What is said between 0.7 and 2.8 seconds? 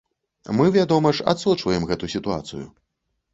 вядома ж, адсочваем гэту сітуацыю.